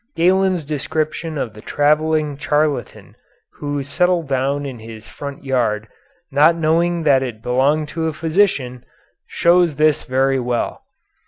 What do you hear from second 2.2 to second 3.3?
charlatan